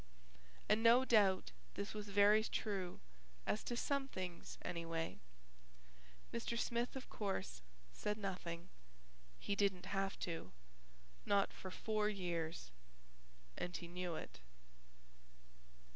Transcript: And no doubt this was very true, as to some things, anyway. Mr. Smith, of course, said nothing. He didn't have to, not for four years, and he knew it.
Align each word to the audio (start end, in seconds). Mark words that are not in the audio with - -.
And 0.67 0.81
no 0.81 1.05
doubt 1.05 1.51
this 1.75 1.93
was 1.93 2.09
very 2.09 2.43
true, 2.43 3.01
as 3.45 3.63
to 3.65 3.77
some 3.77 4.07
things, 4.07 4.57
anyway. 4.63 5.19
Mr. 6.33 6.57
Smith, 6.57 6.95
of 6.95 7.07
course, 7.07 7.61
said 7.93 8.17
nothing. 8.17 8.69
He 9.37 9.55
didn't 9.55 9.85
have 9.85 10.17
to, 10.21 10.53
not 11.23 11.53
for 11.53 11.69
four 11.69 12.09
years, 12.09 12.71
and 13.55 13.77
he 13.77 13.87
knew 13.87 14.15
it. 14.15 14.39